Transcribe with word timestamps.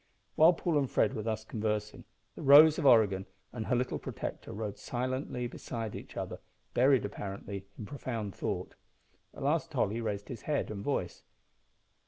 While 0.33 0.53
Paul 0.53 0.79
and 0.79 0.89
Fred 0.89 1.13
were 1.13 1.21
thus 1.21 1.45
conversing, 1.45 2.05
the 2.33 2.41
Rose 2.41 2.79
of 2.79 2.87
Oregon 2.87 3.27
and 3.53 3.67
her 3.67 3.75
little 3.75 3.99
protector 3.99 4.51
rode 4.51 4.79
silently 4.79 5.45
beside 5.45 5.95
each 5.95 6.17
other, 6.17 6.39
buried, 6.73 7.05
apparently, 7.05 7.67
in 7.77 7.85
profound 7.85 8.33
thought. 8.33 8.73
At 9.31 9.43
last 9.43 9.69
Tolly 9.69 10.01
raised 10.01 10.29
his 10.29 10.41
head 10.41 10.71
and 10.71 10.83
voice. 10.83 11.21